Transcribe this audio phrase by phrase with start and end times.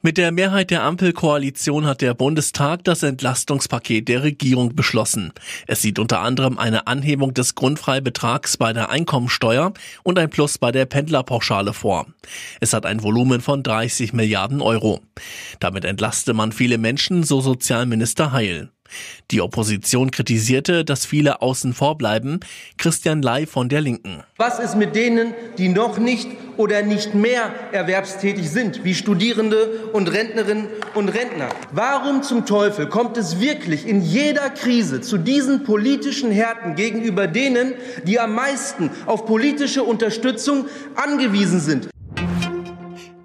[0.00, 5.32] Mit der Mehrheit der Ampelkoalition hat der Bundestag das Entlastungspaket der Regierung beschlossen.
[5.66, 9.72] Es sieht unter anderem eine Anhebung des Grundfreibetrags bei der Einkommensteuer
[10.04, 12.06] und ein Plus bei der Pendlerpauschale vor.
[12.60, 15.00] Es hat ein Volumen von 30 Milliarden Euro.
[15.58, 18.70] Damit entlaste man viele Menschen, so Sozialminister Heil.
[19.30, 22.40] Die Opposition kritisierte, dass viele außen vor bleiben.
[22.76, 24.22] Christian Ley von der Linken.
[24.36, 30.12] Was ist mit denen, die noch nicht oder nicht mehr erwerbstätig sind, wie Studierende und
[30.12, 31.48] Rentnerinnen und Rentner?
[31.72, 37.74] Warum zum Teufel kommt es wirklich in jeder Krise zu diesen politischen Härten gegenüber denen,
[38.04, 41.88] die am meisten auf politische Unterstützung angewiesen sind?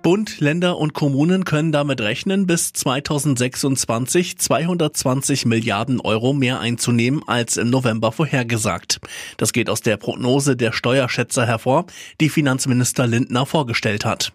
[0.03, 7.55] Bund, Länder und Kommunen können damit rechnen, bis 2026 220 Milliarden Euro mehr einzunehmen als
[7.55, 8.99] im November vorhergesagt.
[9.37, 11.85] Das geht aus der Prognose der Steuerschätzer hervor,
[12.19, 14.33] die Finanzminister Lindner vorgestellt hat.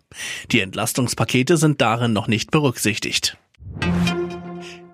[0.51, 3.37] Die Entlastungspakete sind darin noch nicht berücksichtigt.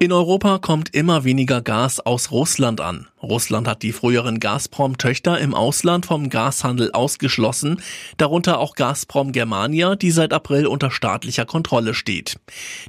[0.04, 3.08] In Europa kommt immer weniger Gas aus Russland an.
[3.22, 7.80] Russland hat die früheren Gazprom-Töchter im Ausland vom Gashandel ausgeschlossen,
[8.18, 12.38] darunter auch Gazprom Germania, die seit April unter staatlicher Kontrolle steht.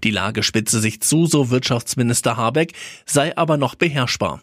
[0.03, 2.73] Die Lage spitze sich zu, so Wirtschaftsminister Habeck,
[3.05, 4.41] sei aber noch beherrschbar.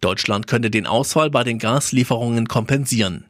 [0.00, 3.24] Deutschland könnte den Ausfall bei den Gaslieferungen kompensieren.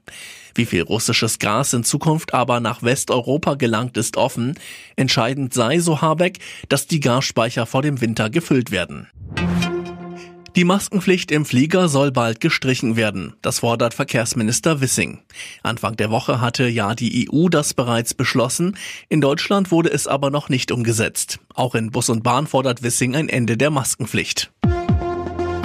[0.54, 4.54] Wie viel russisches Gas in Zukunft aber nach Westeuropa gelangt, ist offen.
[4.96, 9.08] Entscheidend sei, so Habeck, dass die Gasspeicher vor dem Winter gefüllt werden.
[10.56, 13.34] Die Maskenpflicht im Flieger soll bald gestrichen werden.
[13.40, 15.20] Das fordert Verkehrsminister Wissing.
[15.62, 18.76] Anfang der Woche hatte ja die EU das bereits beschlossen.
[19.08, 21.38] In Deutschland wurde es aber noch nicht umgesetzt.
[21.54, 24.50] Auch in Bus und Bahn fordert Wissing ein Ende der Maskenpflicht.